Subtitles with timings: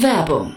[0.00, 0.56] Werbung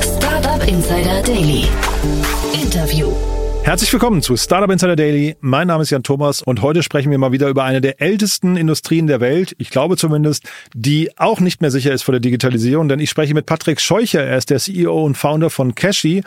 [0.00, 2.31] Startup Insider Daily.
[3.64, 5.36] Herzlich willkommen zu Startup Insider Daily.
[5.40, 8.56] Mein Name ist Jan Thomas und heute sprechen wir mal wieder über eine der ältesten
[8.56, 12.88] Industrien der Welt, ich glaube zumindest, die auch nicht mehr sicher ist vor der Digitalisierung,
[12.88, 16.24] denn ich spreche mit Patrick Scheucher, er ist der CEO und Founder von Cashy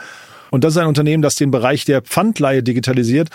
[0.55, 3.27] und das ist ein Unternehmen, das den Bereich der Pfandleihe digitalisiert.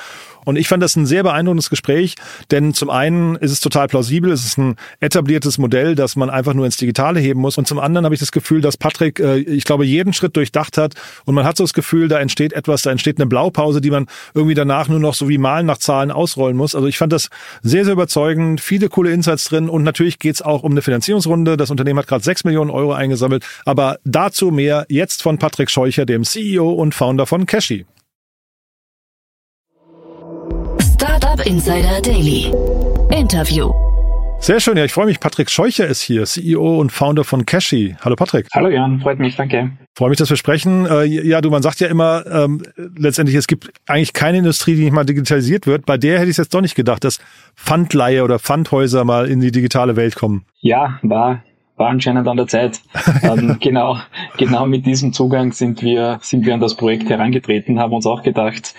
[0.46, 2.14] Und ich fand das ein sehr beeindruckendes Gespräch,
[2.50, 6.54] denn zum einen ist es total plausibel, es ist ein etabliertes Modell, das man einfach
[6.54, 7.58] nur ins Digitale heben muss.
[7.58, 10.78] Und zum anderen habe ich das Gefühl, dass Patrick, äh, ich glaube, jeden Schritt durchdacht
[10.78, 10.94] hat
[11.26, 14.06] und man hat so das Gefühl, da entsteht etwas, da entsteht eine Blaupause, die man
[14.32, 16.74] irgendwie danach nur noch so wie Malen nach Zahlen ausrollen muss.
[16.74, 17.28] Also ich fand das
[17.60, 21.58] sehr, sehr überzeugend, viele coole Insights drin und natürlich geht es auch um eine Finanzierungsrunde.
[21.58, 26.06] Das Unternehmen hat gerade sechs Millionen Euro eingesammelt, aber dazu mehr jetzt von Patrick Scheucher,
[26.06, 27.84] dem CEO und Founder von Cashy.
[30.80, 32.52] Startup Insider Daily.
[33.10, 33.72] Interview.
[34.38, 35.20] Sehr schön, ja, ich freue mich.
[35.20, 37.96] Patrick Scheucher ist hier, CEO und Founder von Cashy.
[38.02, 38.46] Hallo Patrick.
[38.54, 39.72] Hallo Jan, freut mich, danke.
[39.94, 40.86] Freue mich, dass wir sprechen.
[40.86, 42.62] Äh, ja, du, man sagt ja immer, ähm,
[42.96, 45.84] letztendlich, es gibt eigentlich keine Industrie, die nicht mal digitalisiert wird.
[45.84, 47.18] Bei der hätte ich jetzt doch nicht gedacht, dass
[47.54, 50.46] Pfandleihe oder Pfandhäuser mal in die digitale Welt kommen.
[50.60, 51.42] Ja, war
[51.80, 52.80] war anscheinend an der Zeit.
[53.22, 53.96] ähm, genau,
[54.36, 58.22] genau mit diesem Zugang sind wir, sind wir an das Projekt herangetreten, haben uns auch
[58.22, 58.74] gedacht,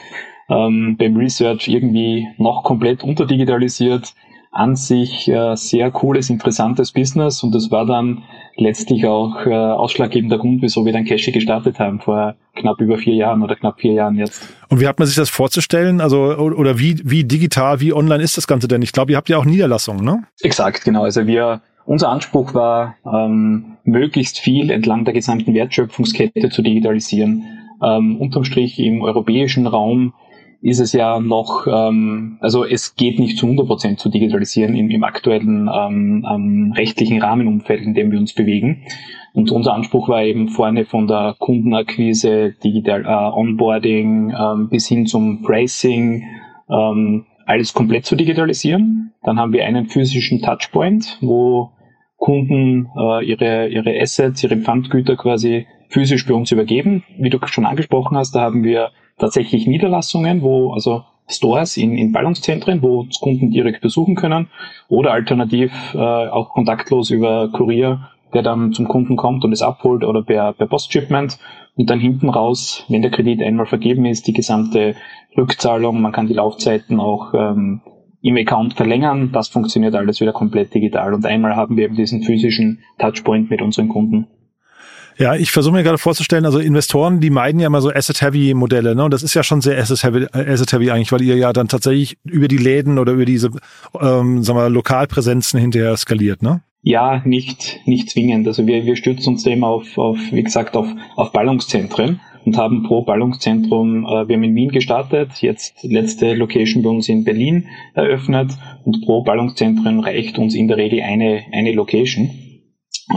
[0.47, 4.13] ähm, beim Research irgendwie noch komplett unterdigitalisiert.
[4.53, 8.23] An sich äh, sehr cooles, interessantes Business und das war dann
[8.57, 13.15] letztlich auch äh, ausschlaggebender Grund, wieso wir dann Cashy gestartet haben vor knapp über vier
[13.15, 14.43] Jahren oder knapp vier Jahren jetzt.
[14.67, 16.01] Und wie hat man sich das vorzustellen?
[16.01, 18.81] Also oder wie wie digital, wie online ist das Ganze denn?
[18.81, 20.23] Ich glaube, ihr habt ja auch Niederlassungen, ne?
[20.41, 21.03] Exakt, genau.
[21.03, 27.43] Also wir unser Anspruch war, ähm, möglichst viel entlang der gesamten Wertschöpfungskette zu digitalisieren.
[27.83, 30.13] Ähm, unterm Strich im europäischen Raum
[30.61, 34.89] ist es ja noch, ähm, also es geht nicht zu 100 Prozent zu digitalisieren im,
[34.91, 38.83] im aktuellen ähm, ähm, rechtlichen Rahmenumfeld, in dem wir uns bewegen.
[39.33, 45.07] Und unser Anspruch war eben vorne von der Kundenakquise, Digital äh, Onboarding ähm, bis hin
[45.07, 46.25] zum Pricing,
[46.69, 49.13] ähm, alles komplett zu digitalisieren.
[49.23, 51.71] Dann haben wir einen physischen Touchpoint, wo
[52.17, 57.03] Kunden äh, ihre, ihre Assets, ihre Pfandgüter quasi physisch bei uns übergeben.
[57.17, 62.11] Wie du schon angesprochen hast, da haben wir tatsächlich Niederlassungen, wo also Stores in, in
[62.11, 64.47] Ballungszentren, wo Kunden direkt besuchen können
[64.87, 70.03] oder alternativ äh, auch kontaktlos über Kurier, der dann zum Kunden kommt und es abholt
[70.03, 71.39] oder per, per Postshipment
[71.75, 74.95] und dann hinten raus, wenn der Kredit einmal vergeben ist, die gesamte
[75.37, 77.81] Rückzahlung, man kann die Laufzeiten auch ähm,
[78.21, 82.23] im Account verlängern, das funktioniert alles wieder komplett digital und einmal haben wir eben diesen
[82.23, 84.27] physischen Touchpoint mit unseren Kunden.
[85.17, 89.03] Ja, ich versuche mir gerade vorzustellen, also Investoren, die meiden ja immer so Asset-Heavy-Modelle, ne?
[89.03, 92.17] Und das ist ja schon sehr Asset-Heavy Asset -heavy eigentlich, weil ihr ja dann tatsächlich
[92.23, 93.51] über die Läden oder über diese,
[93.99, 96.61] ähm, sagen wir, Lokalpräsenzen hinterher skaliert, ne?
[96.83, 98.47] Ja, nicht, nicht zwingend.
[98.47, 102.83] Also wir, wir stützen uns eben auf, auf, wie gesagt, auf, auf Ballungszentren und haben
[102.83, 107.67] pro Ballungszentrum, äh, wir haben in Wien gestartet, jetzt letzte Location bei uns in Berlin
[107.93, 108.51] eröffnet
[108.83, 112.31] und pro Ballungszentrum reicht uns in der Regel eine, eine Location.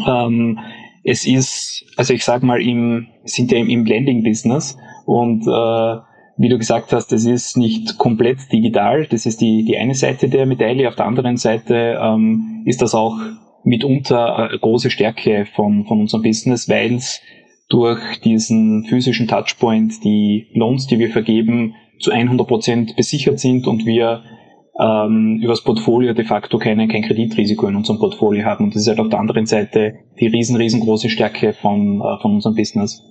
[0.07, 0.59] Ähm,
[1.03, 4.77] es ist, also ich sag mal, im, sind ja im, im Blending-Business
[5.07, 6.01] und äh,
[6.37, 9.07] wie du gesagt hast, das ist nicht komplett digital.
[9.07, 10.89] Das ist die, die eine Seite der Medaille.
[10.89, 13.17] Auf der anderen Seite ähm, ist das auch
[13.65, 17.21] mitunter eine große Stärke von, von unserem Business, weil es
[17.69, 23.87] durch diesen physischen Touchpoint die Loans, die wir vergeben, zu 100 Prozent besichert sind und
[23.87, 24.23] wir
[24.79, 28.65] ähm, übers Portfolio de facto keine, kein Kreditrisiko in unserem Portfolio haben.
[28.65, 32.35] Und das ist halt auf der anderen Seite die riesen, riesengroße Stärke von, äh, von
[32.35, 33.03] unserem Business.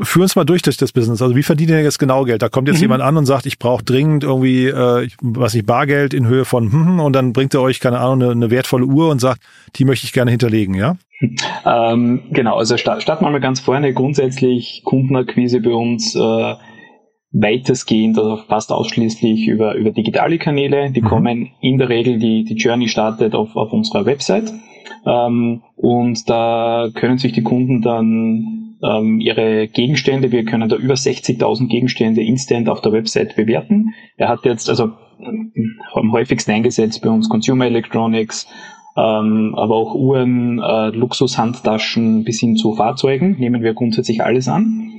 [0.00, 1.20] Führ uns mal durch durch das Business.
[1.20, 2.42] Also wie verdient ihr jetzt genau Geld?
[2.42, 2.82] Da kommt jetzt mhm.
[2.82, 6.70] jemand an und sagt, ich brauche dringend irgendwie, äh, was nicht, Bargeld in Höhe von
[6.70, 9.40] hm, hm, und dann bringt er euch, keine Ahnung, eine, eine wertvolle Uhr und sagt,
[9.76, 10.96] die möchte ich gerne hinterlegen, ja?
[11.64, 13.92] Ähm, genau, also starten wir mal ganz vorne.
[13.92, 16.54] Grundsätzlich Kundenakquise bei uns äh,
[17.32, 20.90] weitestgehend, also fast ausschließlich über, über digitale Kanäle.
[20.92, 21.06] Die mhm.
[21.06, 24.52] kommen in der Regel, die, die Journey startet auf, auf unserer Website.
[25.04, 30.94] Ähm, und da können sich die Kunden dann ähm, ihre Gegenstände, wir können da über
[30.94, 33.94] 60.000 Gegenstände instant auf der Website bewerten.
[34.16, 34.92] Er hat jetzt, also
[35.94, 38.46] am häufigsten eingesetzt bei uns Consumer Electronics,
[38.96, 44.90] ähm, aber auch Uhren, äh, Luxushandtaschen bis hin zu Fahrzeugen nehmen wir grundsätzlich alles an.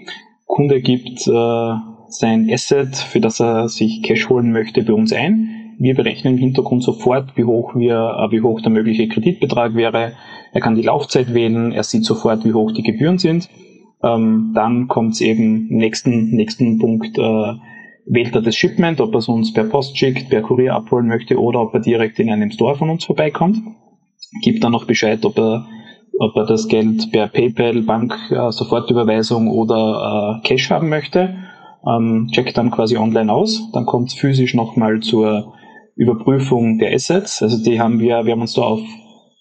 [0.45, 1.73] Kunde gibt äh,
[2.07, 5.75] sein Asset, für das er sich Cash holen möchte, bei uns ein.
[5.77, 10.13] Wir berechnen im Hintergrund sofort, wie hoch wir, äh, wie hoch der mögliche Kreditbetrag wäre.
[10.51, 13.49] Er kann die Laufzeit wählen, er sieht sofort, wie hoch die Gebühren sind.
[14.03, 17.17] Ähm, dann kommt es eben nächsten nächsten Punkt.
[17.17, 17.53] Äh,
[18.11, 21.39] wählt er das Shipment, ob er es uns per Post schickt, per Kurier abholen möchte
[21.39, 23.57] oder ob er direkt in einem Store von uns vorbeikommt.
[24.41, 25.65] Gibt dann noch Bescheid, ob er
[26.21, 31.33] ob er das Geld per PayPal, Bank, äh, Sofortüberweisung oder äh, Cash haben möchte
[31.87, 33.71] ähm, checkt dann quasi online aus.
[33.71, 35.53] Dann kommt es physisch nochmal zur
[35.95, 37.41] Überprüfung der Assets.
[37.41, 38.81] Also die haben wir, wir haben uns da auf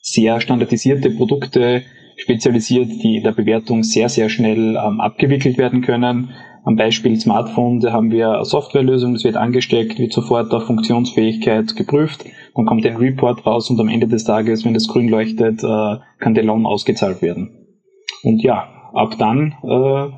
[0.01, 1.83] sehr standardisierte Produkte
[2.19, 6.31] spezialisiert, die in der Bewertung sehr, sehr schnell ähm, abgewickelt werden können.
[6.65, 11.75] Am Beispiel Smartphone, da haben wir eine Softwarelösung, das wird angesteckt, wird sofort auf Funktionsfähigkeit
[11.77, 12.25] geprüft,
[12.55, 15.97] dann kommt ein Report raus und am Ende des Tages, wenn das grün leuchtet, äh,
[16.19, 17.67] kann der Lohn ausgezahlt werden.
[18.23, 20.09] Und ja, ab dann äh,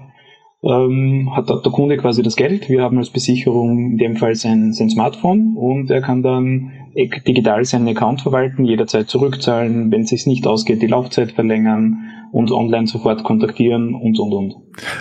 [0.62, 2.68] ähm, hat der Kunde quasi das Geld.
[2.68, 7.64] Wir haben als Besicherung in dem Fall sein, sein Smartphone und er kann dann digital
[7.64, 11.98] seinen Account verwalten, jederzeit zurückzahlen, wenn es sich nicht ausgeht, die Laufzeit verlängern,
[12.32, 14.54] uns online sofort kontaktieren und und und.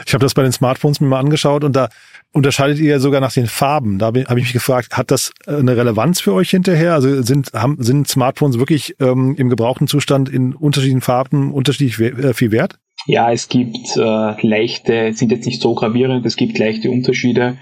[0.06, 1.90] Ich habe das bei den Smartphones mir mal angeschaut und da
[2.32, 3.98] unterscheidet ihr sogar nach den Farben.
[3.98, 6.94] Da habe ich mich gefragt, hat das eine Relevanz für euch hinterher?
[6.94, 12.34] Also sind, haben, sind Smartphones wirklich ähm, im gebrauchten Zustand in unterschiedlichen Farben unterschiedlich äh,
[12.34, 12.76] viel wert?
[13.10, 17.58] Ja, es gibt äh, leichte, sind jetzt nicht so gravierend, es gibt leichte Unterschiede.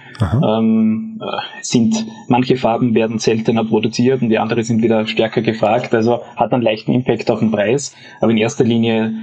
[0.46, 5.96] Ähm, äh, sind manche Farben werden seltener produziert und die andere sind wieder stärker gefragt.
[5.96, 7.96] Also hat einen leichten Impact auf den Preis.
[8.20, 9.14] Aber in erster Linie,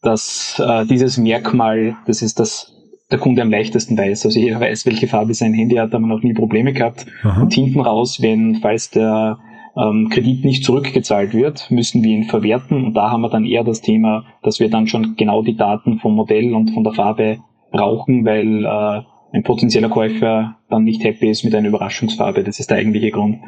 [0.00, 2.72] dass äh, dieses Merkmal, das ist das
[3.10, 4.24] der Kunde am leichtesten weiß.
[4.24, 7.04] Also jeder weiß, welche Farbe sein Handy hat, da haben wir noch nie Probleme gehabt.
[7.22, 7.42] Aha.
[7.42, 9.38] Und hinten raus, wenn, falls der
[9.78, 12.84] ähm, Kredit nicht zurückgezahlt wird, müssen wir ihn verwerten.
[12.84, 15.98] Und da haben wir dann eher das Thema, dass wir dann schon genau die Daten
[15.98, 17.38] vom Modell und von der Farbe
[17.70, 19.02] brauchen, weil äh,
[19.32, 22.42] ein potenzieller Käufer dann nicht happy ist mit einer Überraschungsfarbe.
[22.42, 23.38] Das ist der eigentliche Grund.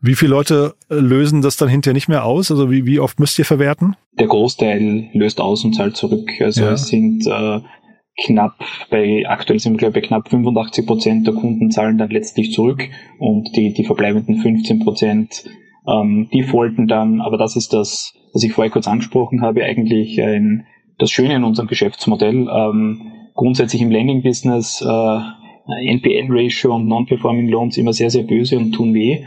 [0.00, 2.50] Wie viele Leute äh, lösen das dann hinterher nicht mehr aus?
[2.50, 3.96] Also wie, wie oft müsst ihr verwerten?
[4.18, 6.30] Der Großteil löst aus und zahlt zurück.
[6.40, 6.72] Also ja.
[6.72, 7.60] es sind äh,
[8.24, 8.54] knapp
[8.90, 12.88] bei, aktuell sind wir glaube ich knapp 85 Prozent der Kunden zahlen dann letztlich zurück
[13.18, 15.44] und die, die verbleibenden 15 Prozent
[15.88, 20.66] ähm, defaulten dann, aber das ist das, was ich vorher kurz angesprochen habe, eigentlich ein,
[20.98, 22.48] das Schöne in unserem Geschäftsmodell.
[22.52, 25.20] Ähm, grundsätzlich im Lending-Business äh,
[25.92, 29.22] NPL-Ratio und Non-Performing Loans immer sehr, sehr böse und tun weh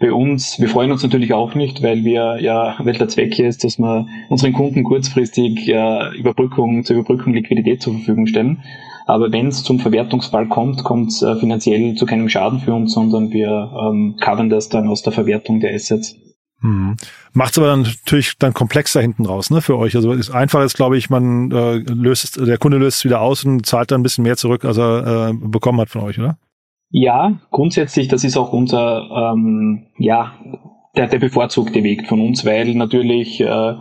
[0.00, 3.48] bei uns, wir freuen uns natürlich auch nicht, weil wir ja, weil der Zweck hier
[3.48, 8.62] ist, dass wir unseren Kunden kurzfristig äh, Überbrückung, zur Überbrückung Liquidität zur Verfügung stellen.
[9.06, 12.94] Aber wenn es zum Verwertungsfall kommt, kommt es äh, finanziell zu keinem Schaden für uns,
[12.94, 16.16] sondern wir ähm, covern das dann aus der Verwertung der Assets.
[16.60, 16.96] Hm.
[17.34, 19.94] Macht es aber dann natürlich dann komplexer hinten raus, ne, für euch.
[19.96, 23.44] Also ist einfach ist, glaube ich, man äh, löst der Kunde löst es wieder aus
[23.44, 26.38] und zahlt dann ein bisschen mehr zurück, als er äh, bekommen hat von euch, oder?
[26.90, 30.34] Ja, grundsätzlich, das ist auch unser, ähm, ja,
[30.96, 33.74] der, der bevorzugte Weg von uns, weil natürlich äh,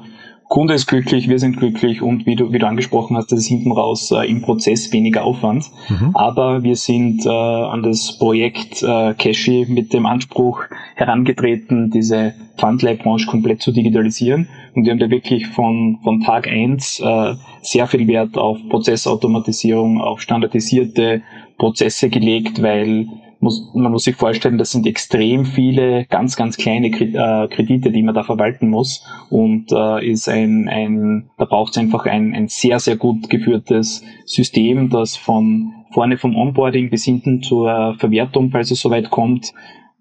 [0.54, 3.48] Kunde ist glücklich, wir sind glücklich und wie du, wie du angesprochen hast, das ist
[3.48, 5.66] hinten raus äh, im Prozess weniger Aufwand.
[5.90, 6.12] Mhm.
[6.14, 10.62] Aber wir sind äh, an das Projekt äh, Cashy mit dem Anspruch
[10.96, 14.48] herangetreten, diese Pfandleihbranche komplett zu digitalisieren.
[14.76, 20.02] Und wir haben da wirklich von, von Tag eins äh, sehr viel Wert auf Prozessautomatisierung,
[20.02, 21.24] auf standardisierte
[21.64, 23.08] Prozesse gelegt, weil
[23.40, 28.04] muss, man muss sich vorstellen, das sind extrem viele ganz, ganz kleine äh, Kredite, die
[28.04, 29.06] man da verwalten muss.
[29.30, 34.04] Und äh, ist ein, ein, da braucht es einfach ein, ein sehr, sehr gut geführtes
[34.26, 39.54] System, das von vorne vom Onboarding bis hinten zur Verwertung, falls es soweit kommt,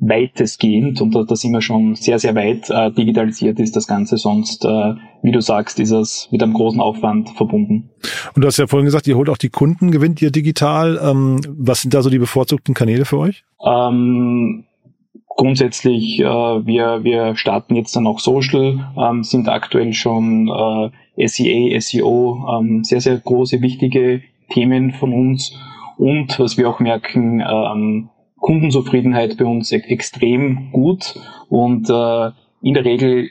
[0.02, 4.16] weitestgehend und da, da sind wir schon sehr, sehr weit äh, digitalisiert ist das Ganze.
[4.16, 7.90] Sonst, äh, wie du sagst, ist es mit einem großen Aufwand verbunden.
[8.34, 11.00] Und du hast ja vorhin gesagt, ihr holt auch die Kunden, gewinnt ihr digital.
[11.02, 13.44] Ähm, was sind da so die bevorzugten Kanäle für euch?
[13.64, 14.64] Ähm,
[15.28, 20.48] grundsätzlich, äh, wir, wir starten jetzt dann auch Social, ähm, sind aktuell schon
[21.16, 25.56] äh, SEA, SEO, ähm, sehr, sehr große, wichtige Themen von uns.
[25.96, 28.08] Und was wir auch merken, ähm,
[28.42, 31.14] Kundenzufriedenheit bei uns extrem gut
[31.48, 32.30] und äh,
[32.60, 33.30] in der Regel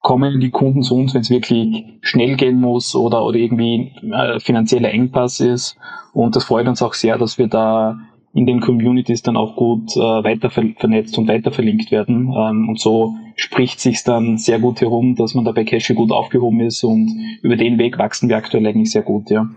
[0.00, 4.40] kommen die Kunden zu uns, wenn es wirklich schnell gehen muss oder, oder irgendwie äh,
[4.40, 5.76] finanzieller Engpass ist.
[6.14, 7.98] Und das freut uns auch sehr, dass wir da
[8.32, 12.32] in den Communities dann auch gut äh, weiter vernetzt und weiter verlinkt werden.
[12.34, 16.10] Ähm, und so spricht sich dann sehr gut herum, dass man da bei Cache gut
[16.12, 17.10] aufgehoben ist und
[17.42, 19.50] über den Weg wachsen wir aktuell eigentlich sehr gut, ja.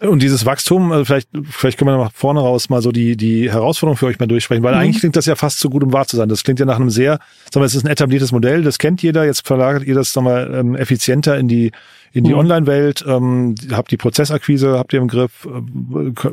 [0.00, 3.50] Und dieses Wachstum, also vielleicht, vielleicht können wir nach vorne raus mal so die, die
[3.50, 4.80] Herausforderung für euch mal durchsprechen, weil mhm.
[4.80, 6.28] eigentlich klingt das ja fast zu gut, um wahr zu sein.
[6.28, 7.18] Das klingt ja nach einem sehr,
[7.52, 10.26] sagen wir, es ist ein etabliertes Modell, das kennt jeder, jetzt verlagert ihr das, sagen
[10.26, 11.72] wir, ähm, effizienter in die,
[12.12, 12.38] in die mhm.
[12.38, 15.60] Online-Welt, ähm, habt die Prozessakquise, habt ihr im Griff, äh,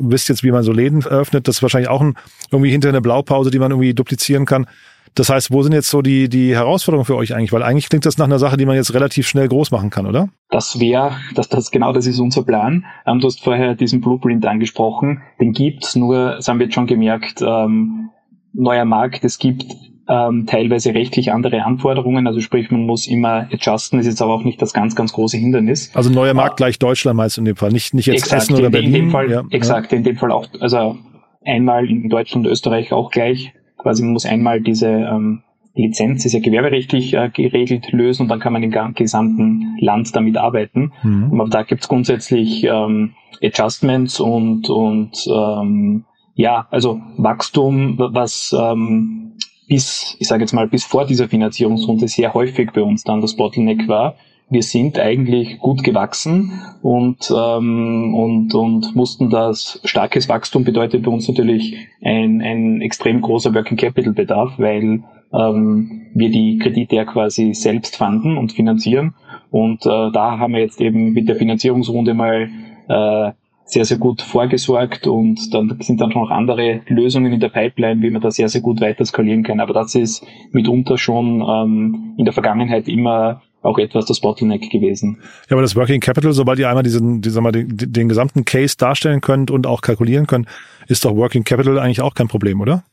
[0.00, 2.14] wisst jetzt, wie man so Läden eröffnet, das ist wahrscheinlich auch ein,
[2.50, 4.66] irgendwie hinter eine Blaupause, die man irgendwie duplizieren kann.
[5.16, 7.52] Das heißt, wo sind jetzt so die, die Herausforderungen für euch eigentlich?
[7.52, 10.06] Weil eigentlich klingt das nach einer Sache, die man jetzt relativ schnell groß machen kann,
[10.06, 10.28] oder?
[10.50, 12.84] Das wäre, das, das, genau das ist unser Plan.
[13.06, 15.22] Ähm, du hast vorher diesen Blueprint angesprochen.
[15.40, 18.10] Den gibt's, nur, das haben wir jetzt schon gemerkt, ähm,
[18.52, 19.64] neuer Markt, es gibt
[20.08, 22.26] ähm, teilweise rechtlich andere Anforderungen.
[22.26, 25.38] Also sprich, man muss immer adjusten, ist jetzt aber auch nicht das ganz, ganz große
[25.38, 25.90] Hindernis.
[25.94, 28.42] Also neuer Markt äh, gleich Deutschland meinst du in dem Fall, nicht, nicht jetzt exakt,
[28.42, 28.94] Essen oder in, Berlin?
[28.94, 29.98] In dem Fall, ja, exakt, ja.
[29.98, 30.96] in dem Fall auch, also
[31.44, 33.52] einmal in Deutschland und Österreich auch gleich
[33.86, 35.42] quasi man muss einmal diese ähm,
[35.76, 40.36] Lizenz, ist ja gewerberechtlich äh, geregelt, lösen und dann kann man im gesamten Land damit
[40.36, 40.92] arbeiten.
[41.04, 41.30] Mhm.
[41.40, 49.34] Aber da gibt es grundsätzlich ähm, Adjustments und, und ähm, ja, also Wachstum, was ähm,
[49.68, 53.36] bis, ich sage jetzt mal, bis vor dieser Finanzierungsrunde sehr häufig bei uns dann das
[53.36, 54.16] Bottleneck war,
[54.48, 61.10] wir sind eigentlich gut gewachsen und, ähm, und, und mussten das starkes Wachstum bedeutet bei
[61.10, 67.04] uns natürlich ein, ein extrem großer Working Capital Bedarf, weil ähm, wir die Kredite ja
[67.04, 69.14] quasi selbst fanden und finanzieren.
[69.50, 72.48] Und äh, da haben wir jetzt eben mit der Finanzierungsrunde mal
[72.88, 73.32] äh,
[73.64, 78.00] sehr, sehr gut vorgesorgt und dann sind dann schon noch andere Lösungen in der Pipeline,
[78.00, 79.58] wie man da sehr, sehr gut weiter skalieren kann.
[79.58, 85.18] Aber das ist mitunter schon ähm, in der Vergangenheit immer auch etwas das Bottleneck gewesen.
[85.48, 88.76] Ja, aber das Working Capital, sobald ihr einmal diesen, die, mal, den, den gesamten Case
[88.76, 90.46] darstellen könnt und auch kalkulieren könnt,
[90.88, 92.84] ist doch Working Capital eigentlich auch kein Problem, oder?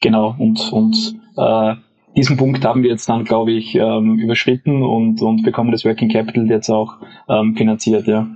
[0.00, 1.74] Genau, und, und äh,
[2.16, 6.10] diesen Punkt haben wir jetzt dann, glaube ich, ähm, überschritten und, und bekommen das Working
[6.10, 6.96] Capital jetzt auch
[7.28, 8.26] ähm, finanziert, ja.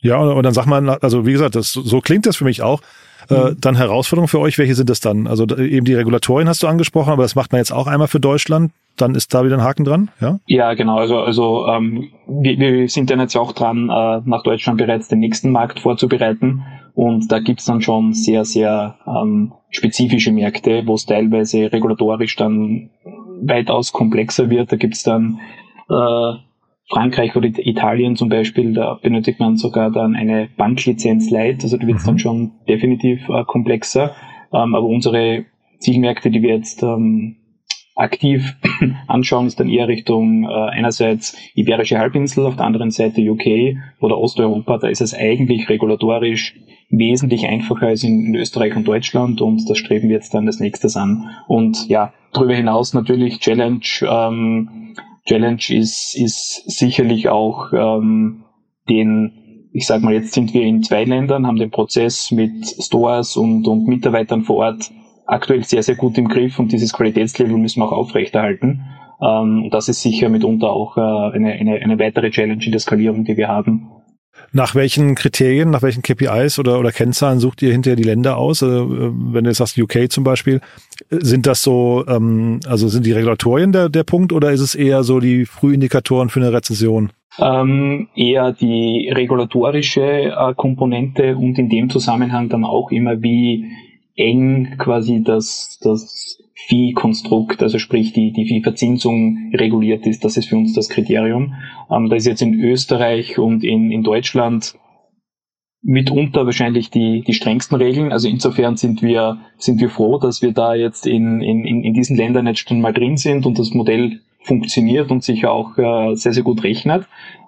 [0.00, 2.80] Ja, und dann sag mal, also wie gesagt, das, so klingt das für mich auch.
[3.28, 3.56] Äh, mhm.
[3.60, 5.26] dann Herausforderungen für euch, welche sind das dann?
[5.26, 8.18] Also eben die Regulatorien hast du angesprochen, aber das macht man jetzt auch einmal für
[8.18, 10.38] Deutschland dann ist da wieder ein Haken dran, ja?
[10.46, 10.98] Ja, genau.
[10.98, 15.20] Also, also ähm, wir, wir sind dann jetzt auch dran, äh, nach Deutschland bereits den
[15.20, 16.64] nächsten Markt vorzubereiten.
[16.94, 22.90] Und da gibt's dann schon sehr, sehr ähm, spezifische Märkte, wo es teilweise regulatorisch dann
[23.42, 24.72] weitaus komplexer wird.
[24.72, 25.40] Da gibt's dann
[25.88, 26.32] äh,
[26.90, 31.86] Frankreich oder Italien zum Beispiel, da benötigt man sogar dann eine Banklizenz Light, also da
[31.86, 32.08] wird's mhm.
[32.08, 34.14] dann schon definitiv äh, komplexer.
[34.52, 35.44] Ähm, aber unsere
[35.78, 37.36] Zielmärkte, die wir jetzt ähm,
[37.94, 38.56] aktiv
[39.06, 44.18] anschauen, ist dann eher Richtung äh, einerseits Iberische Halbinsel, auf der anderen Seite UK oder
[44.18, 44.78] Osteuropa.
[44.78, 46.56] Da ist es eigentlich regulatorisch
[46.88, 50.58] wesentlich einfacher als in, in Österreich und Deutschland und das streben wir jetzt dann als
[50.58, 51.30] nächstes an.
[51.46, 53.80] Und ja, darüber hinaus natürlich Challenge.
[54.02, 54.94] Ähm,
[55.26, 58.44] Challenge ist, ist sicherlich auch ähm,
[58.88, 59.36] den
[59.72, 63.66] ich sage mal, jetzt sind wir in zwei Ländern, haben den Prozess mit Stores und,
[63.68, 64.90] und Mitarbeitern vor Ort
[65.26, 68.82] aktuell sehr, sehr gut im Griff und dieses Qualitätslevel müssen wir auch aufrechterhalten.
[69.22, 73.24] Ähm, das ist sicher mitunter auch äh, eine, eine, eine weitere Challenge in der Skalierung,
[73.24, 73.90] die wir haben.
[74.52, 78.62] Nach welchen Kriterien, nach welchen KPIs oder, oder Kennzahlen sucht ihr hinterher die Länder aus?
[78.62, 80.60] Also, wenn du jetzt sagst UK zum Beispiel,
[81.10, 85.04] sind das so, ähm, also sind die Regulatorien der, der Punkt oder ist es eher
[85.04, 87.10] so die Frühindikatoren für eine Rezession?
[87.38, 93.66] Ähm, eher die regulatorische äh, Komponente und in dem Zusammenhang dann auch immer, wie
[94.16, 100.24] eng quasi das, das Viehkonstrukt, also sprich die, die Viehverzinsung reguliert ist.
[100.24, 101.54] Das ist für uns das Kriterium.
[101.90, 104.74] Ähm, da ist jetzt in Österreich und in, in Deutschland
[105.82, 108.12] mitunter wahrscheinlich die, die strengsten Regeln.
[108.12, 112.16] Also insofern sind wir, sind wir froh, dass wir da jetzt in, in, in diesen
[112.16, 116.32] Ländern jetzt schon mal drin sind und das Modell funktioniert und sich auch äh, sehr,
[116.32, 117.06] sehr gut rechnet.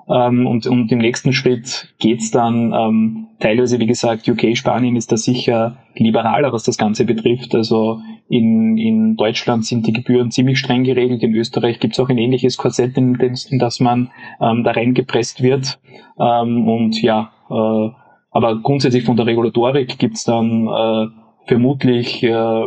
[0.09, 5.12] Ähm, und, und im nächsten Schritt geht's dann ähm, teilweise, wie gesagt, UK, Spanien ist
[5.12, 7.54] da sicher liberaler, was das Ganze betrifft.
[7.54, 11.23] Also in, in Deutschland sind die Gebühren ziemlich streng geregelt.
[11.23, 15.78] In Österreich gibt's auch ein ähnliches Korsett, in, in das man ähm, da reingepresst wird.
[16.18, 17.90] Ähm, und ja, äh,
[18.30, 21.06] aber grundsätzlich von der Regulatorik gibt's dann äh,
[21.47, 22.66] vermutlich äh,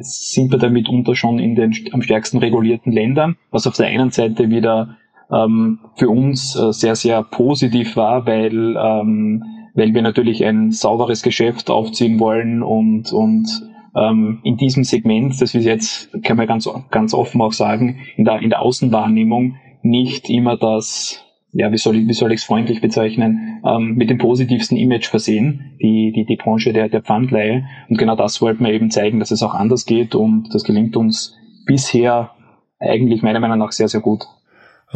[0.00, 4.10] sind wir damit unter schon in den am stärksten regulierten Ländern, was auf der einen
[4.10, 4.96] Seite wieder
[5.32, 9.42] ähm, für uns äh, sehr, sehr positiv war, weil, ähm,
[9.74, 13.48] weil wir natürlich ein sauberes Geschäft aufziehen wollen und, und
[13.96, 18.24] ähm, in diesem Segment, das ist jetzt, kann man ganz, ganz offen auch sagen, in
[18.24, 22.44] der, in der Außenwahrnehmung nicht immer das, ja, wie soll ich, wie soll ich es
[22.44, 27.64] freundlich bezeichnen, ähm, mit dem positivsten Image versehen, die, die, die Branche der, der Pfandleihe.
[27.88, 30.96] Und genau das wollten wir eben zeigen, dass es auch anders geht und das gelingt
[30.96, 31.34] uns
[31.66, 32.32] bisher
[32.78, 34.26] eigentlich meiner Meinung nach sehr, sehr gut.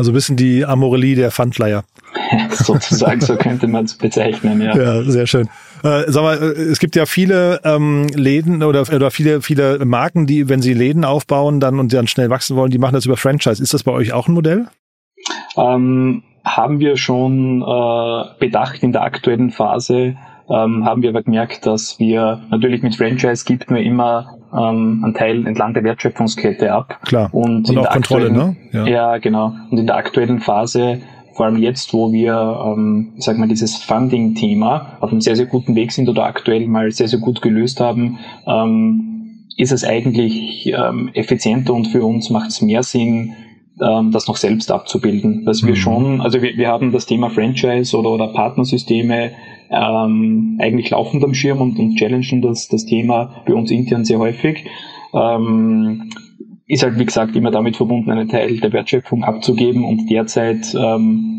[0.00, 1.84] Also ein bisschen die Amorelie der Pfandleiher.
[2.52, 4.74] Sozusagen, so könnte man es bezeichnen, ja.
[4.74, 5.50] Ja, sehr schön.
[5.82, 10.26] Äh, sag mal, äh, es gibt ja viele ähm, Läden oder, oder viele, viele Marken,
[10.26, 13.18] die, wenn sie Läden aufbauen dann und dann schnell wachsen wollen, die machen das über
[13.18, 13.62] Franchise.
[13.62, 14.68] Ist das bei euch auch ein Modell?
[15.58, 20.16] Ähm, haben wir schon äh, bedacht in der aktuellen Phase,
[20.50, 25.14] ähm, haben wir aber gemerkt, dass wir natürlich mit Franchise gibt mir immer ähm, einen
[25.14, 26.98] Teil entlang der Wertschöpfungskette ab.
[27.04, 27.32] Klar.
[27.32, 28.56] Und, und auch Kontrolle, ne?
[28.72, 28.86] Ja.
[28.86, 29.54] ja, genau.
[29.70, 31.00] Und in der aktuellen Phase
[31.34, 32.34] vor allem jetzt, wo wir,
[32.66, 36.66] ähm, ich sag mal, dieses Funding-Thema auf einem sehr, sehr guten Weg sind oder aktuell
[36.66, 42.30] mal sehr, sehr gut gelöst haben, ähm, ist es eigentlich ähm, effizienter und für uns
[42.30, 43.32] macht es mehr Sinn,
[43.80, 45.44] ähm, das noch selbst abzubilden.
[45.44, 45.76] Dass wir mhm.
[45.76, 49.30] schon, also wir, wir haben das Thema Franchise oder, oder Partnersysteme
[49.70, 54.18] ähm, eigentlich laufend am Schirm und, und challengen das, das Thema bei uns intern sehr
[54.18, 54.66] häufig.
[55.14, 56.10] Ähm,
[56.66, 61.30] ist halt, wie gesagt, immer damit verbunden, einen Teil der Wertschöpfung abzugeben und derzeit ähm,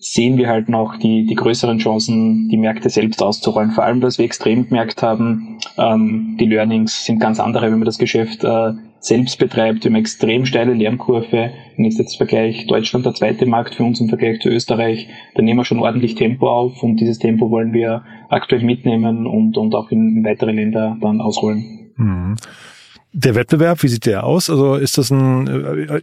[0.00, 3.72] sehen wir halt noch die, die größeren Chancen, die Märkte selbst auszurollen.
[3.72, 7.86] Vor allem, dass wir extrem gemerkt haben, ähm, die Learnings sind ganz andere, wenn man
[7.86, 9.84] das Geschäft äh, selbst betreibt.
[9.84, 11.50] Wir haben extrem steile Lernkurve.
[11.76, 15.44] Wenn ich jetzt Vergleich Deutschland der zweite Markt für uns im Vergleich zu Österreich, dann
[15.44, 19.74] nehmen wir schon ordentlich Tempo auf und dieses Tempo wollen wir aktuell mitnehmen und, und
[19.74, 21.92] auch in, in weitere Länder dann ausrollen.
[21.96, 22.36] Mhm.
[23.14, 24.50] Der Wettbewerb, wie sieht der aus?
[24.50, 25.46] Also ist das ein,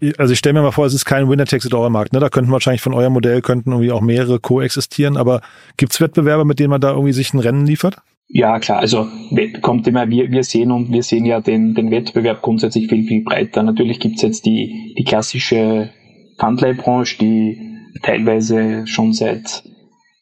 [0.01, 2.13] äh, also ich stelle mir mal vor, es ist kein Winner-Takes-it-all-Markt.
[2.13, 2.19] Ne?
[2.19, 5.15] Da könnten wahrscheinlich von eurem Modell könnten irgendwie auch mehrere koexistieren.
[5.15, 5.41] Aber
[5.77, 7.97] gibt es Wettbewerber, mit denen man da irgendwie sich ein Rennen liefert?
[8.27, 8.79] Ja, klar.
[8.79, 9.08] Also
[9.62, 13.24] kommt immer, wir, wir sehen und wir sehen ja den, den Wettbewerb grundsätzlich viel, viel
[13.24, 13.63] breiter.
[13.63, 15.91] Natürlich gibt's jetzt die, die klassische
[16.39, 17.62] Pfandleihbranche, die
[18.01, 19.63] teilweise schon seit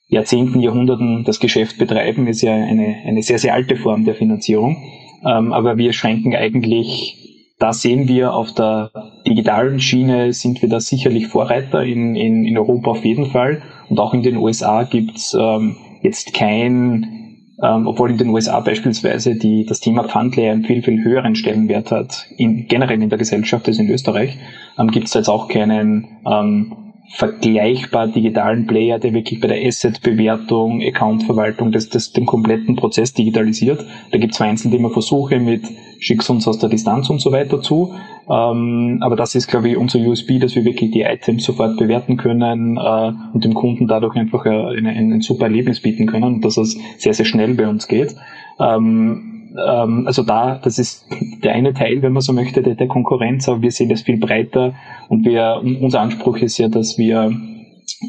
[0.08, 4.78] Jahrzehnten, Jahrhunderten das Geschäft betreiben, ist ja eine, eine sehr, sehr alte Form der Finanzierung.
[5.26, 7.18] Ähm, aber wir schränken eigentlich,
[7.58, 8.92] da sehen wir auf der
[9.26, 13.62] digitalen Schiene sind wir da sicherlich Vorreiter in, in, in Europa auf jeden Fall.
[13.90, 17.33] Und auch in den USA gibt's ähm, jetzt kein
[17.63, 21.91] ähm, obwohl in den USA beispielsweise die, das Thema Pfandleihe einen viel, viel höheren Stellenwert
[21.91, 24.38] hat, in, generell in der Gesellschaft als in Österreich,
[24.78, 26.76] ähm, gibt es jetzt auch keinen ähm,
[27.15, 33.86] vergleichbar digitalen Player, der wirklich bei der Asset-Bewertung, Account-Verwaltung das, das, den kompletten Prozess digitalisiert.
[34.12, 35.62] Da gibt es vereinzelt immer Versuche mit
[35.99, 37.93] schick's uns aus der Distanz und so weiter zu.
[38.30, 42.17] Ähm, aber das ist, glaube ich, unser USB, dass wir wirklich die Items sofort bewerten
[42.17, 46.45] können äh, und dem Kunden dadurch einfach ein, ein, ein super Erlebnis bieten können und
[46.45, 48.15] dass es sehr, sehr schnell bei uns geht.
[48.60, 51.06] Ähm, ähm, also da, das ist
[51.44, 54.18] der eine Teil, wenn man so möchte, der, der Konkurrenz, aber wir sehen das viel
[54.18, 54.74] breiter
[55.10, 57.32] und wir, unser Anspruch ist ja, dass wir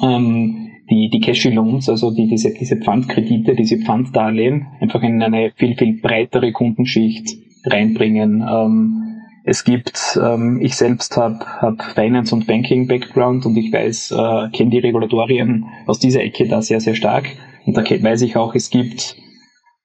[0.03, 5.53] ähm, die, die Cash Loans, also die, diese, diese Pfandkredite, diese Pfanddarlehen, einfach in eine
[5.57, 8.45] viel, viel breitere Kundenschicht reinbringen.
[8.49, 9.01] Ähm,
[9.45, 14.49] es gibt, ähm, ich selbst habe hab Finance und Banking Background und ich weiß, äh,
[14.57, 17.27] kenne die Regulatorien aus dieser Ecke da sehr, sehr stark.
[17.67, 19.17] Und da weiß ich auch, es gibt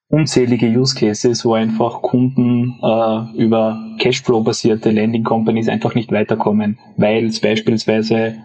[0.09, 7.25] unzählige Use Cases, wo einfach Kunden äh, über Cashflow-basierte Landing Companies einfach nicht weiterkommen, weil
[7.25, 8.35] es beispielsweise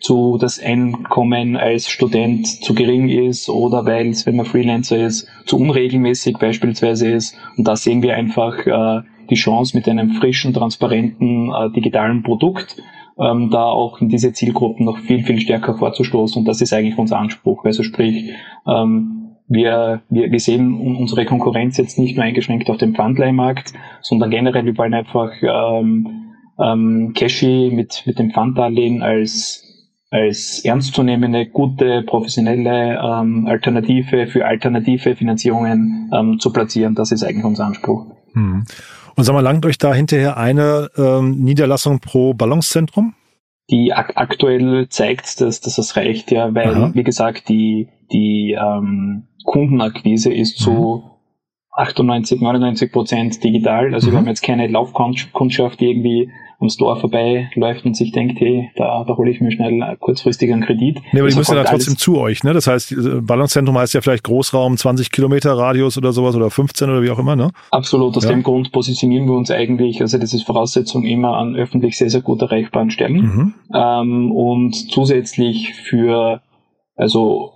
[0.00, 5.26] zu das Einkommen als Student zu gering ist oder weil es, wenn man Freelancer ist,
[5.46, 7.36] zu unregelmäßig beispielsweise ist.
[7.56, 12.76] Und da sehen wir einfach äh, die Chance mit einem frischen, transparenten, äh, digitalen Produkt,
[13.18, 16.40] ähm, da auch in diese Zielgruppen noch viel, viel stärker vorzustoßen.
[16.40, 17.64] Und das ist eigentlich unser Anspruch.
[17.64, 18.30] Also sprich,
[18.66, 24.30] ähm, wir, wir, wir sehen unsere Konkurrenz jetzt nicht nur eingeschränkt auf dem Pfandleihmarkt, sondern
[24.30, 29.64] generell wir wollen einfach ähm, ähm, Cashy mit, mit dem Pfanddarlehen als
[30.14, 36.94] als ernstzunehmende, gute, professionelle ähm, Alternative für alternative Finanzierungen ähm, zu platzieren.
[36.94, 38.06] Das ist eigentlich unser Anspruch.
[38.32, 38.64] Hm.
[39.16, 43.14] Und sag mal, langt euch da hinterher eine ähm, Niederlassung pro Ballungszentrum?
[43.70, 46.90] Die ak aktuell zeigt, dass, dass das reicht, ja, weil, Aha.
[46.94, 50.64] wie gesagt, die, die ähm, Kundenakquise ist mhm.
[50.64, 51.10] zu
[51.76, 53.94] 98, 99 Prozent digital.
[53.94, 54.12] Also mhm.
[54.12, 56.30] wir haben jetzt keine Laufkundschaft, die irgendwie
[56.60, 60.62] am Store vorbeiläuft und sich denkt, hey, da, da hole ich mir schnell kurzfristig einen
[60.62, 61.00] Kredit.
[61.12, 62.52] Nee, aber die müssen ja trotzdem zu euch, ne?
[62.52, 67.02] Das heißt, Ballungszentrum heißt ja vielleicht Großraum 20 Kilometer Radius oder sowas oder 15 oder
[67.02, 67.50] wie auch immer, ne?
[67.70, 68.16] Absolut.
[68.16, 68.30] Aus ja.
[68.30, 72.22] dem Grund positionieren wir uns eigentlich, also das ist Voraussetzung immer an öffentlich sehr, sehr
[72.22, 73.16] gut erreichbaren Stellen.
[73.16, 73.54] Mhm.
[73.74, 76.40] Ähm, und zusätzlich für,
[76.96, 77.53] also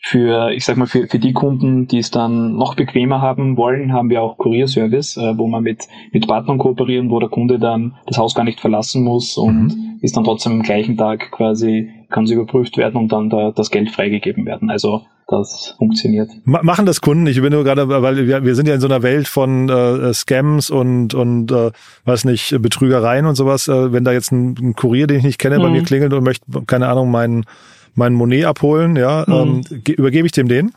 [0.00, 3.92] für, ich sag mal, für, für die Kunden, die es dann noch bequemer haben wollen,
[3.92, 7.96] haben wir auch Kurierservice, äh, wo man mit, mit Partnern kooperieren, wo der Kunde dann
[8.06, 9.98] das Haus gar nicht verlassen muss und mhm.
[10.00, 13.70] ist dann trotzdem am gleichen Tag quasi, kann sie überprüft werden und dann da, das
[13.70, 14.70] Geld freigegeben werden.
[14.70, 16.30] Also das funktioniert.
[16.44, 17.26] Machen das Kunden?
[17.26, 20.14] Ich bin nur gerade, weil wir, wir sind ja in so einer Welt von äh,
[20.14, 21.70] Scams und und äh,
[22.06, 23.68] weiß nicht Betrügereien und sowas.
[23.68, 25.62] Äh, wenn da jetzt ein, ein Kurier, den ich nicht kenne, mhm.
[25.62, 27.44] bei mir klingelt und möchte keine Ahnung meinen
[27.98, 29.62] meinen Monet abholen, ja, mhm.
[29.70, 30.72] ähm, übergebe ich dem den?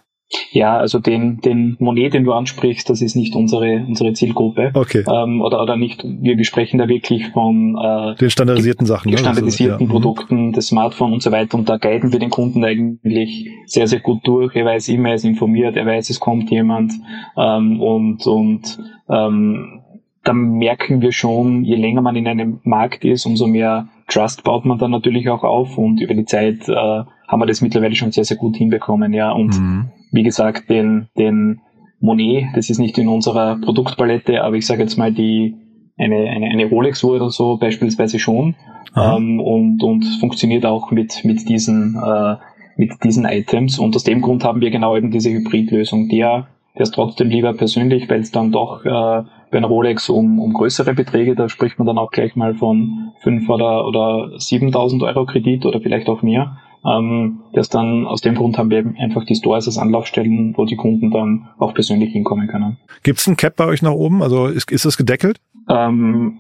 [0.52, 4.72] Ja, also den, den Monet, den du ansprichst, das ist nicht unsere, unsere Zielgruppe.
[4.74, 5.04] Okay.
[5.12, 9.12] Ähm, oder, oder nicht, wir, wir sprechen da wirklich von äh, den standardisierten Sachen.
[9.12, 9.18] Ne?
[9.18, 9.92] Standardisierten also, ja.
[9.92, 11.58] Produkten, das Smartphone und so weiter.
[11.58, 14.56] Und da guiden wir den Kunden eigentlich sehr, sehr gut durch.
[14.56, 16.94] Er weiß immer, er ist informiert, er weiß, es kommt jemand.
[17.38, 18.80] Ähm, und und
[19.10, 19.81] ähm,
[20.24, 24.66] da merken wir schon, je länger man in einem Markt ist, umso mehr Trust baut
[24.66, 28.12] man dann natürlich auch auf und über die Zeit äh, haben wir das mittlerweile schon
[28.12, 29.32] sehr, sehr gut hinbekommen, ja.
[29.32, 29.92] Und mhm.
[30.12, 31.62] wie gesagt, den, den
[32.00, 35.56] Monet, das ist nicht in unserer Produktpalette, aber ich sage jetzt mal die
[35.98, 38.56] eine, eine, eine Rolex-Uhr oder so beispielsweise schon
[38.96, 42.36] ähm, und, und funktioniert auch mit, mit diesen äh,
[42.78, 46.10] mit diesen Items und aus dem Grund haben wir genau eben diese Hybridlösung.
[46.10, 50.40] Der, der ist trotzdem lieber persönlich, weil es dann doch äh, bei einer Rolex um,
[50.40, 55.06] um größere Beträge, da spricht man dann auch gleich mal von 5 oder, oder 7.000
[55.06, 56.58] Euro Kredit oder vielleicht auch mehr.
[56.84, 60.66] Ähm, das dann aus dem Grund haben wir eben einfach die Stores als Anlaufstellen, wo
[60.66, 62.78] die Kunden dann auch persönlich hinkommen können.
[63.04, 64.24] Gibt es ein Cap bei euch nach oben?
[64.24, 65.38] Also ist, ist das gedeckelt?
[65.70, 66.40] Ähm,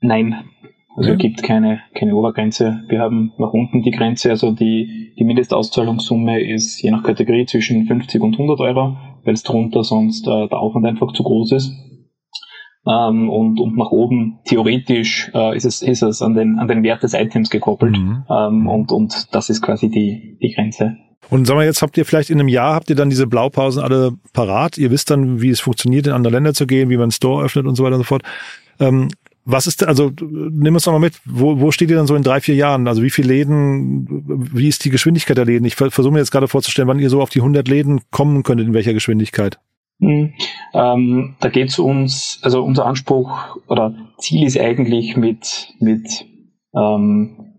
[0.00, 0.34] nein.
[0.96, 1.16] Also ja.
[1.16, 2.82] gibt keine, keine Obergrenze.
[2.88, 7.86] Wir haben nach unten die Grenze, also die, die Mindestauszahlungssumme ist je nach Kategorie zwischen
[7.86, 11.89] 50 und 100 Euro, weil es darunter sonst äh, der Aufwand einfach zu groß ist
[12.86, 16.82] ähm, und, und nach oben theoretisch äh, ist, es, ist es an den, an den
[16.82, 18.24] Wert des Items gekoppelt mhm.
[18.30, 20.96] ähm, und, und das ist quasi die, die Grenze.
[21.28, 23.82] Und sagen wir jetzt, habt ihr vielleicht in einem Jahr, habt ihr dann diese Blaupausen
[23.82, 24.78] alle parat?
[24.78, 27.44] Ihr wisst dann, wie es funktioniert, in andere Länder zu gehen, wie man einen Store
[27.44, 28.22] öffnet und so weiter und so fort.
[28.80, 29.08] Ähm,
[29.44, 32.22] was ist, also nimm uns doch mal mit, wo, wo steht ihr dann so in
[32.22, 32.88] drei, vier Jahren?
[32.88, 34.06] Also wie viele Läden,
[34.52, 35.64] wie ist die Geschwindigkeit der Läden?
[35.64, 38.66] Ich versuche mir jetzt gerade vorzustellen, wann ihr so auf die 100 Läden kommen könntet,
[38.66, 39.58] in welcher Geschwindigkeit.
[40.00, 40.32] Mhm.
[40.74, 46.26] Ähm, da geht es uns, also unser Anspruch oder Ziel ist eigentlich mit, mit
[46.74, 47.54] ähm,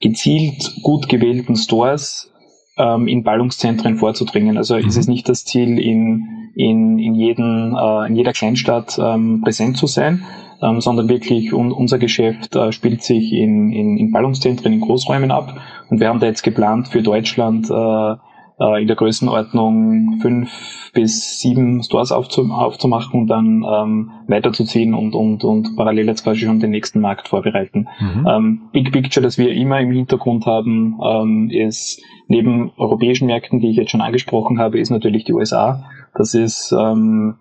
[0.00, 2.32] gezielt gut gewählten Stores
[2.78, 4.56] ähm, in Ballungszentren vorzudringen.
[4.56, 5.14] Also ist es mhm.
[5.14, 10.24] nicht das Ziel, in, in, in, jeden, äh, in jeder Kleinstadt ähm, präsent zu sein,
[10.62, 15.30] ähm, sondern wirklich un, unser Geschäft äh, spielt sich in, in, in Ballungszentren, in Großräumen
[15.30, 15.60] ab.
[15.90, 18.16] Und wir haben da jetzt geplant für Deutschland äh,
[18.58, 25.42] in der Größenordnung fünf bis sieben Stores aufzum aufzumachen und dann ähm, weiterzuziehen und, und,
[25.42, 27.88] und parallel jetzt quasi schon den nächsten Markt vorbereiten.
[27.98, 28.28] Mhm.
[28.28, 33.70] Ähm, Big Picture, das wir immer im Hintergrund haben, ähm, ist neben europäischen Märkten, die
[33.70, 35.84] ich jetzt schon angesprochen habe, ist natürlich die USA.
[36.14, 37.36] Das ist ähm,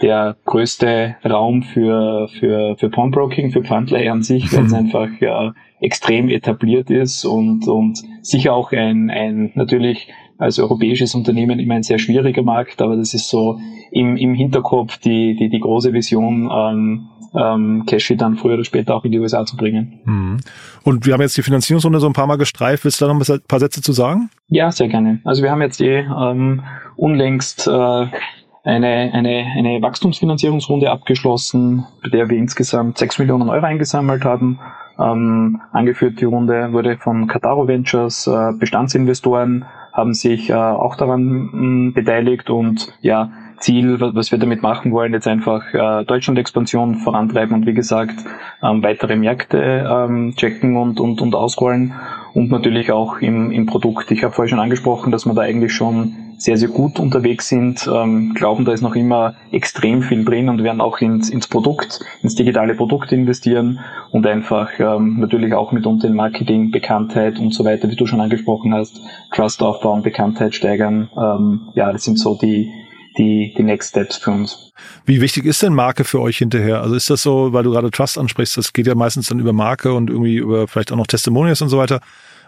[0.00, 5.54] der größte Raum für, für, für Pawnbroking, für Pfandleihe an sich, weil es einfach ja,
[5.80, 11.82] extrem etabliert ist und, und sicher auch ein, ein natürlich als europäisches Unternehmen immer ein
[11.82, 13.58] sehr schwieriger Markt, aber das ist so
[13.90, 18.94] im, im Hinterkopf die, die, die große Vision, ähm, ähm, Cashy dann früher oder später
[18.94, 20.00] auch in die USA zu bringen.
[20.04, 20.38] Mhm.
[20.84, 22.84] Und wir haben jetzt die Finanzierungsrunde so ein paar Mal gestreift.
[22.84, 24.30] Willst du da noch ein paar Sätze zu sagen?
[24.48, 25.20] Ja, sehr gerne.
[25.24, 26.62] Also wir haben jetzt eh ähm,
[26.96, 34.24] unlängst äh, eine, eine, eine Wachstumsfinanzierungsrunde abgeschlossen, bei der wir insgesamt 6 Millionen Euro eingesammelt
[34.24, 34.58] haben.
[34.98, 41.24] Ähm, angeführt die Runde wurde von Kataro Ventures, äh, Bestandsinvestoren, haben sich äh, auch daran
[41.24, 46.96] mh, hm, beteiligt und ja, Ziel, was wir damit machen wollen, jetzt einfach äh, Deutschland-Expansion
[46.96, 48.14] vorantreiben und wie gesagt
[48.62, 49.58] ähm, weitere Märkte
[49.90, 51.94] ähm, checken und, und, und ausrollen
[52.34, 54.10] und natürlich auch im, im Produkt.
[54.10, 57.88] Ich habe vorher schon angesprochen, dass wir da eigentlich schon sehr, sehr gut unterwegs sind,
[57.92, 62.00] ähm, glauben, da ist noch immer extrem viel drin und werden auch ins, ins Produkt,
[62.22, 67.64] ins digitale Produkt investieren und einfach ähm, natürlich auch mitunter in Marketing, Bekanntheit und so
[67.64, 69.00] weiter, wie du schon angesprochen hast,
[69.34, 71.10] Trust aufbauen, Bekanntheit steigern.
[71.16, 72.70] Ähm, ja, das sind so die,
[73.16, 74.72] die, die Next Steps für uns.
[75.06, 76.82] Wie wichtig ist denn Marke für euch hinterher?
[76.82, 79.54] Also ist das so, weil du gerade Trust ansprichst, das geht ja meistens dann über
[79.54, 82.00] Marke und irgendwie über vielleicht auch noch Testimonials und so weiter.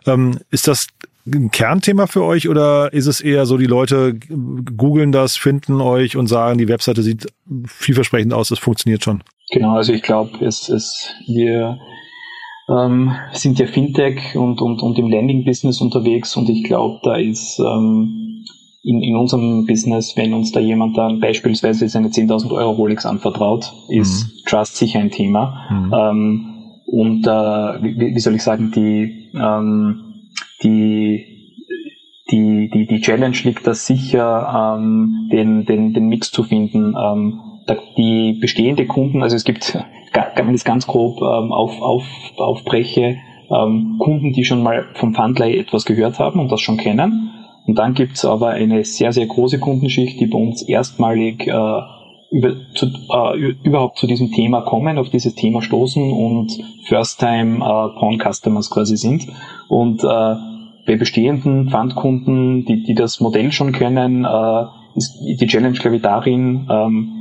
[0.06, 0.88] Ähm, ist das
[1.26, 4.14] ein Kernthema für euch oder ist es eher so, die Leute
[4.76, 7.26] googeln das, finden euch und sagen, die Webseite sieht
[7.66, 9.22] vielversprechend aus, das funktioniert schon?
[9.50, 11.78] Genau, also ich glaube, es ist, wir
[12.68, 17.58] ähm, sind ja Fintech und, und, und im Landing-Business unterwegs und ich glaube, da ist
[17.58, 18.44] ähm,
[18.82, 23.72] in, in unserem Business, wenn uns da jemand dann beispielsweise seine 10.000 Euro Rolex anvertraut,
[23.88, 24.30] ist mhm.
[24.46, 25.66] Trust sicher ein Thema.
[25.70, 25.94] Mhm.
[25.94, 26.54] Ähm,
[26.86, 27.30] und äh,
[27.82, 30.07] wie, wie, soll ich sagen, die, ähm,
[30.62, 31.54] die,
[32.30, 36.94] die die, die, Challenge liegt da sicher, ähm, den, den, den Mix zu finden.
[36.98, 37.40] Ähm,
[37.96, 39.74] die bestehende Kunden, also es gibt,
[40.34, 42.04] wenn ich es ganz grob ähm, auf, auf,
[42.36, 43.16] aufbreche,
[43.50, 47.30] ähm, Kunden, die schon mal vom Fundlay etwas gehört haben und das schon kennen.
[47.66, 51.80] Und dann gibt's aber eine sehr, sehr große Kundenschicht, die bei uns erstmalig äh,
[52.30, 58.18] über, zu, äh, überhaupt zu diesem Thema kommen, auf dieses Thema stoßen und First-Time äh,
[58.18, 59.26] quasi sind.
[59.68, 60.34] Und äh,
[60.86, 64.64] bei bestehenden Pfandkunden, die, die das Modell schon kennen, äh,
[64.96, 67.14] ist die Challenge, glaube ich, darin, ähm,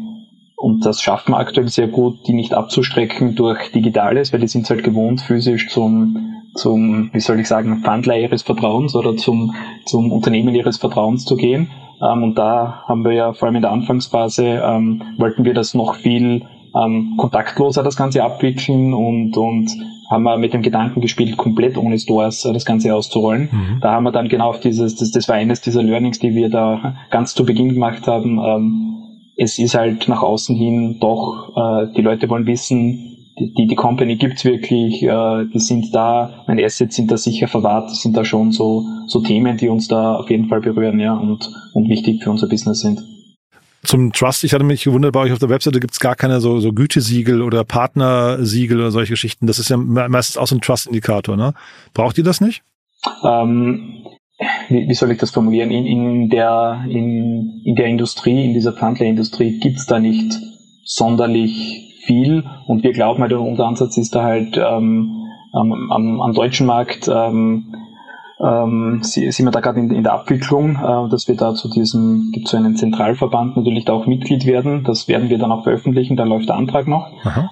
[0.59, 4.67] und das schaffen wir aktuell sehr gut, die nicht abzustrecken durch Digitales, weil die sind
[4.67, 9.53] halt gewohnt, physisch zum, zum, wie soll ich sagen, Pfandler ihres Vertrauens oder zum,
[9.85, 11.69] zum Unternehmen ihres Vertrauens zu gehen.
[12.01, 15.73] Ähm, und da haben wir ja vor allem in der Anfangsphase, ähm, wollten wir das
[15.73, 19.71] noch viel ähm, kontaktloser das Ganze abwickeln und, und
[20.09, 23.49] haben wir mit dem Gedanken gespielt, komplett ohne Stores das Ganze auszurollen.
[23.51, 23.79] Mhm.
[23.81, 26.49] Da haben wir dann genau auf dieses, das, das war eines dieser Learnings, die wir
[26.49, 28.39] da ganz zu Beginn gemacht haben.
[28.39, 28.93] Ähm,
[29.35, 34.15] es ist halt nach außen hin doch, äh, die Leute wollen wissen, die, die Company
[34.15, 38.25] gibt's wirklich, äh, die sind da, meine Assets sind da sicher verwahrt, das sind da
[38.25, 42.23] schon so, so Themen, die uns da auf jeden Fall berühren ja, und, und wichtig
[42.23, 43.03] für unser Business sind.
[43.83, 46.59] Zum Trust, ich hatte mich gewundert, bei euch auf der Webseite gibt's gar keine so,
[46.59, 49.47] so Gütesiegel oder Partnersiegel oder solche Geschichten.
[49.47, 51.37] Das ist ja meistens auch so ein Trust-Indikator.
[51.37, 51.53] Ne?
[51.93, 52.63] Braucht ihr das nicht?
[53.23, 54.03] Ähm,
[54.67, 55.71] wie, wie soll ich das formulieren?
[55.71, 60.33] In, in, der, in, in der Industrie, in dieser Pfandlehrindustrie gibt's da nicht
[60.83, 66.67] sonderlich viel und wir glauben halt, unser Ansatz ist da halt ähm, am, am, deutschen
[66.67, 67.73] Markt ähm,
[68.39, 72.29] ähm, sind wir da gerade in, in, der Abwicklung, äh, dass wir da zu diesem,
[72.31, 74.83] gibt so einen Zentralverband natürlich da auch Mitglied werden.
[74.83, 77.07] Das werden wir dann auch veröffentlichen, da läuft der Antrag noch.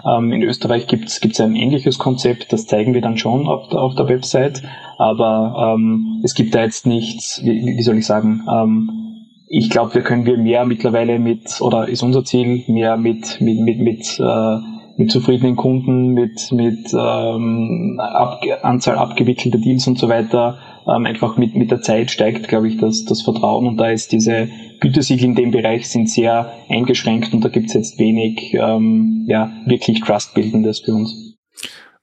[0.05, 3.95] Ähm, in Österreich gibt es ein ähnliches Konzept, das zeigen wir dann schon auf, auf
[3.95, 4.62] der Website,
[4.99, 9.04] aber ähm, es gibt da jetzt nichts, wie, wie soll ich sagen, ähm,
[9.47, 13.60] ich glaube, wir können wir mehr mittlerweile mit, oder ist unser Ziel, mehr mit, mit,
[13.60, 14.58] mit, mit, äh,
[14.97, 20.58] mit zufriedenen Kunden, mit, mit ähm, Ab Anzahl abgewickelter Deals und so weiter.
[20.88, 24.12] Ähm, einfach mit, mit der Zeit steigt, glaube ich, das, das Vertrauen und da ist
[24.12, 29.25] diese Gütesiegel in dem Bereich sind sehr eingeschränkt und da gibt es jetzt wenig ähm,
[29.27, 31.36] ja, wirklich Trust-Bildendes für uns.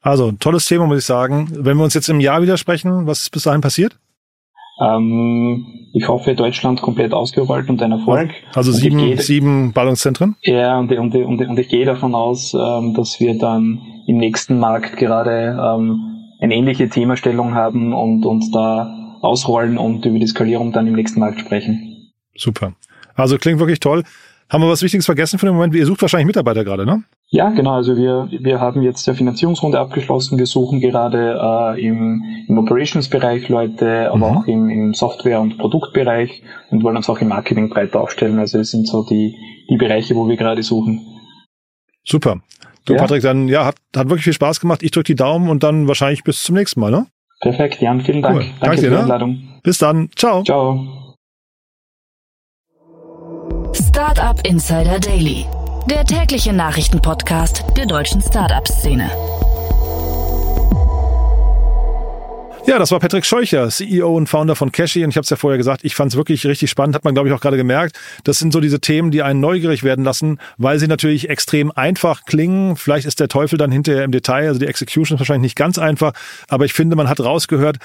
[0.01, 1.49] Also, tolles Thema, muss ich sagen.
[1.53, 3.97] Wenn wir uns jetzt im Jahr widersprechen, was ist bis dahin passiert?
[4.81, 8.31] Ähm, ich hoffe, Deutschland komplett ausgerollt und ein Erfolg.
[8.55, 10.37] Also sieben, gehe, sieben Ballungszentren?
[10.43, 14.59] Ja, und, und, und, und, ich gehe davon aus, ähm, dass wir dann im nächsten
[14.59, 16.01] Markt gerade ähm,
[16.41, 21.21] eine ähnliche Themastellung haben und uns da ausrollen und über die Skalierung dann im nächsten
[21.21, 22.13] Markt sprechen.
[22.37, 22.73] Super.
[23.15, 24.03] Also klingt wirklich toll.
[24.49, 25.75] Haben wir was Wichtiges vergessen für den Moment?
[25.75, 27.03] Ihr sucht wahrscheinlich Mitarbeiter gerade, ne?
[27.31, 27.73] Ja, genau.
[27.73, 30.39] Also wir, wir haben jetzt der Finanzierungsrunde abgeschlossen.
[30.39, 34.37] Wir suchen gerade äh, im, im Operations-Bereich Leute, aber mhm.
[34.37, 38.39] auch im, im Software- und Produktbereich und wollen uns auch im Marketing breiter aufstellen.
[38.39, 39.35] Also es sind so die,
[39.71, 41.01] die Bereiche, wo wir gerade suchen.
[42.05, 42.41] Super.
[42.85, 42.99] Du, ja.
[42.99, 44.83] Patrick, dann ja, hat, hat wirklich viel Spaß gemacht.
[44.83, 47.07] Ich drücke die Daumen und dann wahrscheinlich bis zum nächsten Mal, ne?
[47.41, 48.01] Perfekt, Jan.
[48.03, 48.37] Vielen Dank.
[48.37, 48.43] Cool.
[48.43, 49.01] Danke, Danke für die ne?
[49.01, 49.61] Einladung.
[49.63, 50.11] Bis dann.
[50.17, 50.43] Ciao.
[50.43, 51.02] Ciao.
[53.75, 55.47] Startup Insider Daily
[55.91, 59.11] der tägliche Nachrichtenpodcast der deutschen Startup-Szene.
[62.65, 65.03] Ja, das war Patrick Scheucher, CEO und Founder von Cashy.
[65.03, 67.13] Und ich habe es ja vorher gesagt, ich fand es wirklich richtig spannend, hat man,
[67.13, 67.99] glaube ich, auch gerade gemerkt.
[68.23, 72.25] Das sind so diese Themen, die einen neugierig werden lassen, weil sie natürlich extrem einfach
[72.25, 72.77] klingen.
[72.77, 75.79] Vielleicht ist der Teufel dann hinterher im Detail, also die Execution ist wahrscheinlich nicht ganz
[75.79, 76.13] einfach.
[76.49, 77.79] Aber ich finde, man hat rausgehört,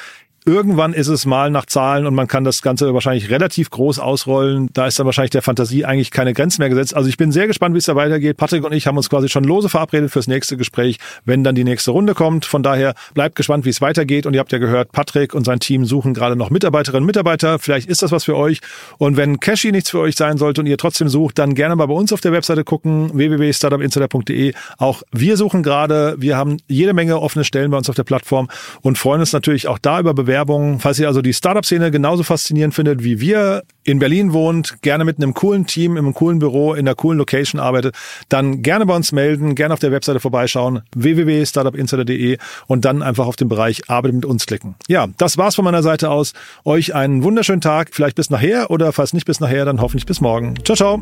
[0.48, 4.70] Irgendwann ist es mal nach Zahlen und man kann das Ganze wahrscheinlich relativ groß ausrollen.
[4.72, 6.96] Da ist dann wahrscheinlich der Fantasie eigentlich keine Grenzen mehr gesetzt.
[6.96, 8.38] Also ich bin sehr gespannt, wie es da weitergeht.
[8.38, 11.66] Patrick und ich haben uns quasi schon lose verabredet fürs nächste Gespräch, wenn dann die
[11.66, 12.46] nächste Runde kommt.
[12.46, 14.26] Von daher bleibt gespannt, wie es weitergeht.
[14.26, 17.60] Und ihr habt ja gehört, Patrick und sein Team suchen gerade noch Mitarbeiterinnen und Mitarbeiter.
[17.60, 18.62] Vielleicht ist das was für euch.
[19.00, 21.88] Und wenn Cashy nichts für euch sein sollte und ihr trotzdem sucht, dann gerne mal
[21.88, 24.54] bei uns auf der Webseite gucken, www.startupinsider.de.
[24.78, 26.16] Auch wir suchen gerade.
[26.20, 28.48] Wir haben jede Menge offene Stellen bei uns auf der Plattform
[28.82, 30.80] und freuen uns natürlich auch da über Bewerbungen Werbung.
[30.80, 35.18] Falls ihr also die Startup-Szene genauso faszinierend findet wie wir, in Berlin wohnt, gerne mit
[35.18, 37.96] einem coolen Team, in einem coolen Büro, in einer coolen Location arbeitet,
[38.30, 43.36] dann gerne bei uns melden, gerne auf der Webseite vorbeischauen, www.startupinsider.de und dann einfach auf
[43.36, 44.76] den Bereich Arbeit mit uns klicken.
[44.88, 46.34] Ja, das war's von meiner Seite aus.
[46.66, 50.22] Euch einen wunderschönen Tag, vielleicht bis nachher oder falls nicht bis nachher, dann hoffentlich bis
[50.22, 50.54] morgen.
[50.64, 51.02] Ciao, ciao.